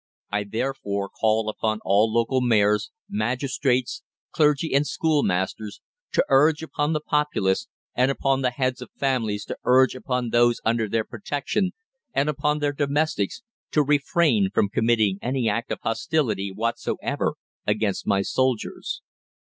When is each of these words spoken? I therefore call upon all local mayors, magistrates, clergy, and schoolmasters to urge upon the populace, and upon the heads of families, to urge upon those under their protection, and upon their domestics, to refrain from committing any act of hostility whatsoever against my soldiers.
I 0.31 0.45
therefore 0.45 1.09
call 1.09 1.47
upon 1.47 1.77
all 1.85 2.11
local 2.11 2.41
mayors, 2.41 2.89
magistrates, 3.07 4.01
clergy, 4.31 4.73
and 4.73 4.87
schoolmasters 4.87 5.79
to 6.13 6.25
urge 6.27 6.63
upon 6.63 6.93
the 6.93 7.01
populace, 7.01 7.67
and 7.93 8.09
upon 8.09 8.41
the 8.41 8.49
heads 8.49 8.81
of 8.81 8.89
families, 8.97 9.45
to 9.45 9.57
urge 9.63 9.93
upon 9.93 10.31
those 10.31 10.59
under 10.65 10.89
their 10.89 11.05
protection, 11.05 11.73
and 12.15 12.29
upon 12.29 12.57
their 12.57 12.73
domestics, 12.73 13.43
to 13.73 13.83
refrain 13.83 14.49
from 14.51 14.69
committing 14.69 15.19
any 15.21 15.47
act 15.47 15.71
of 15.71 15.81
hostility 15.83 16.51
whatsoever 16.51 17.35
against 17.67 18.07
my 18.07 18.23
soldiers. 18.23 19.03